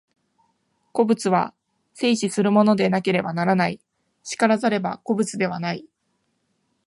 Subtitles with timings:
[0.93, 1.53] 個物は
[1.93, 3.79] 生死するものでなければならない、
[4.35, 5.85] 然らざれば個物ではない。